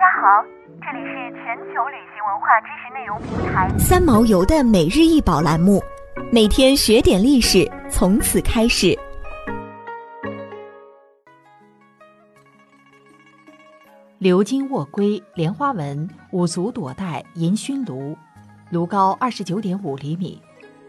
[0.00, 0.42] 家好，
[0.80, 5.78] 这里是全球旅行文化知识内容平台三毛游的每日一宝栏目，
[6.32, 8.98] 每天学点历史，从此开始。
[14.20, 18.16] 鎏金卧龟莲花纹五足朵带银熏炉，
[18.70, 20.40] 炉高二十九点五厘米，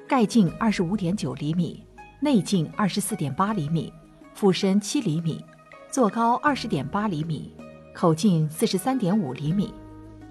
[0.07, 1.85] 盖径二十五点九厘米，
[2.21, 3.91] 内径二十四点八厘米，
[4.33, 5.43] 腹深七厘米，
[5.89, 7.53] 座高二十点八厘米。
[8.01, 9.71] 口径四十三点五厘米，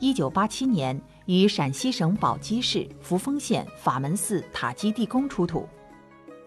[0.01, 5.69] 一九八七年于陕西省宝鸡市扶风县法门寺塔基地宫出土。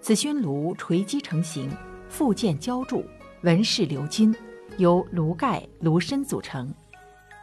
[0.02, 1.72] 此熏炉锤击成型，
[2.10, 3.06] 附件浇铸，
[3.44, 4.36] 纹饰鎏金，
[4.76, 6.74] 由炉盖、炉身组成。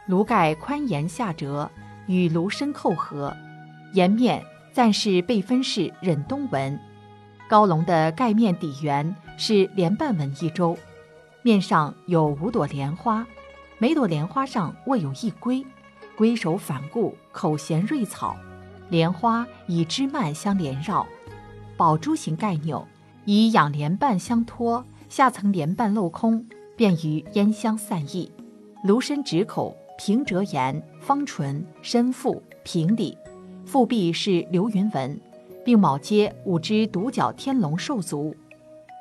[0.05, 1.67] 炉盖宽檐下折，
[2.05, 3.35] 与炉身扣合，
[3.93, 6.79] 檐面暂是被分式忍冬纹。
[7.49, 10.77] 高龙的盖面底缘是莲瓣纹一周，
[11.41, 13.25] 面上有五朵莲花。
[13.81, 15.65] 每朵莲花上卧有一龟，
[16.15, 18.37] 龟首反顾，口衔瑞草，
[18.91, 21.03] 莲花以枝蔓相连绕，
[21.75, 22.85] 宝珠形盖钮，
[23.25, 28.31] 以仰莲瓣相托，下层莲瓣镂空，便于烟香散逸。
[28.83, 33.17] 炉身直口，平折檐，方唇，深腹，平底，
[33.65, 35.19] 腹壁是流云纹，
[35.65, 38.35] 并铆接五只独角天龙兽足，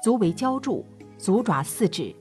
[0.02, 0.86] 足为浇铸，
[1.18, 2.16] 足爪四指。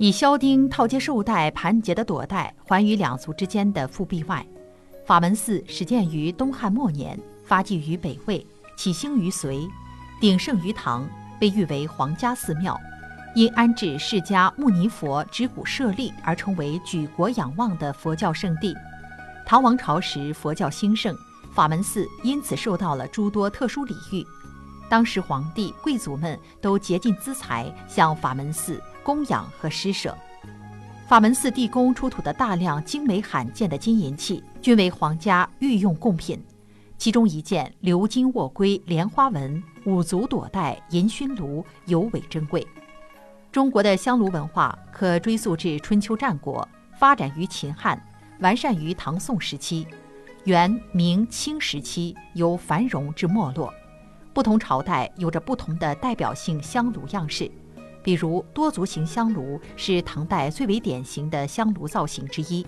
[0.00, 4.46] 以销钉套接绶带盘结的朵带环于两足之间的腹壁外。
[5.04, 9.66] 法门寺始建于东汉末年，发迹于北魏，起兴于隋，
[10.20, 11.04] 鼎盛于唐，
[11.40, 12.78] 被誉为皇家寺庙。
[13.34, 18.76] 因安置释迦牟尼佛指骨舍利而成为举国仰望的佛教圣地。
[19.44, 21.12] 唐王朝时佛教兴盛，
[21.52, 24.24] 法门寺因此受到了诸多特殊礼遇。
[24.88, 28.82] 当时皇帝贵族们都竭尽资财向法门寺。
[29.04, 30.14] 供养和施舍，
[31.06, 36.38] 法门寺地宫出土的大量精美罕见的金银器，均为皇家御用贡品。
[36.98, 42.66] 其中一件鎏金卧龟莲花纹五足朵带银熏炉尤为珍贵。
[43.50, 46.68] 中国的香炉文化可追溯至春秋战国，
[46.98, 47.98] 发展于秦汉，
[48.40, 49.86] 完善于唐宋时期，
[50.44, 53.72] 元、明、清时期由繁荣至没落。
[54.38, 57.50] 不同朝代有着不同的代表性香炉样式。
[58.04, 62.64] 比如多足型香炉是唐代最为典型的香炉造型之一。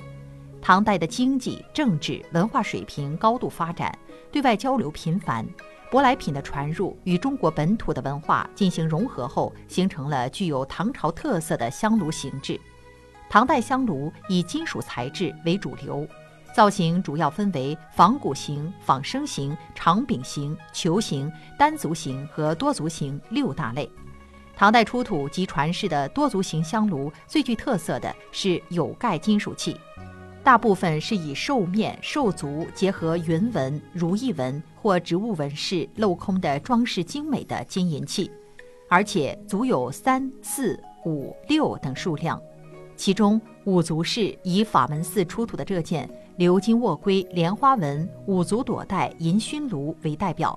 [0.60, 3.96] 唐代的经济、政治、文化水平高度发展，
[4.32, 5.46] 对外交流频繁，
[5.92, 12.60] 舶来品的传入与中国本土的文化进行融合后，形成了具有唐朝特色的香炉形制。
[13.28, 16.04] 唐代香炉以金属材质为主流，
[16.54, 23.88] 造型主要分为仿古型、仿生型、长柄型、球形、单足型和多足型六大类。
[24.56, 29.74] 唐代出土及传世的多足型香炉，最具特色的是有盖金属器，
[30.44, 38.30] 大部分是以兽面、兽足结合云纹、如意纹或植物纹饰镂空的装饰精美的金银器，
[38.90, 42.38] 而且足有三、四、五、六等数量，
[43.00, 46.06] 其中五足式以法门寺出土的这件
[46.36, 50.54] 鎏金卧龟莲花纹五足朵带银熏炉为代表。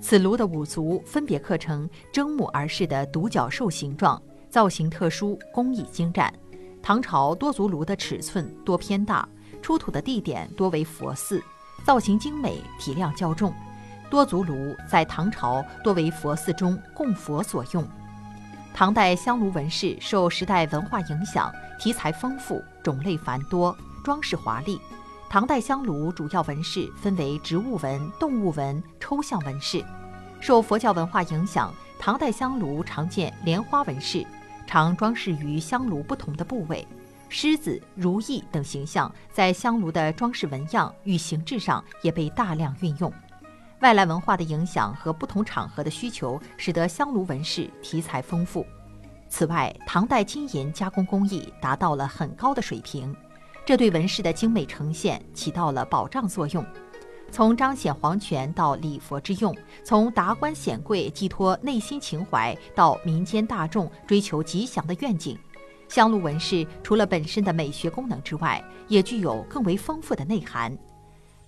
[0.00, 6.32] 此炉的五足分别刻成狰狞而视的独角兽形状，造型特殊，工艺精湛。
[6.80, 9.28] 唐朝多足炉的尺寸多偏大，
[9.60, 11.42] 出土的地点多为佛寺，
[11.84, 13.52] 造型精美，体量较重。
[14.08, 14.54] 多足炉
[14.88, 17.84] 在唐朝多为佛寺中供佛所用。
[18.74, 24.80] 唐代香炉纹饰受时代文化影响，题材丰富，种类繁多，装饰华丽。
[25.28, 29.84] 唐代香炉主要纹饰分为植物纹、动物纹、抽象纹饰。
[30.40, 34.26] 受佛教文化影响，唐代香炉常见莲花纹饰，
[34.66, 36.86] 常装饰于香炉不同的部位。
[37.28, 43.12] 狮子、如意等形象在香炉的装饰纹样与形制上也被大量运用。
[43.82, 48.64] 外来文化的影响和不同场合的需求，使得香炉纹饰题材丰富。
[49.28, 53.14] 此外，唐代金银加工工艺达到了很高的水平。
[53.66, 56.64] 这对纹饰的精美呈现起到了保障作用，
[57.32, 59.52] 从彰显皇权到礼佛之用，
[59.82, 65.36] 从达官显贵寄托内心情怀到民间大众追求吉祥的愿景，
[65.88, 70.72] 香炉纹饰除了本身的美学功能之外，也具有更为丰富的内涵。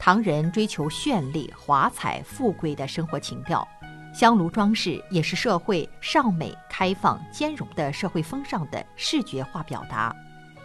[0.04, 3.66] 唐人追求绚丽、华彩、富贵的生活情调，
[4.12, 10.14] 香炉装饰也是社会尚美、开放、兼容的社会风尚的视觉化表达。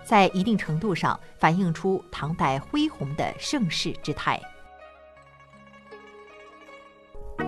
[0.03, 4.37] 在一定程度上反映出唐代恢宏的盛世之态。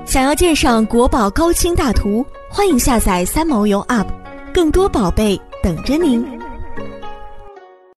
[0.06, 4.08] 想要鉴赏国宝高清大图，欢迎下载三毛游 App，
[4.54, 6.41] 更多宝贝等着您。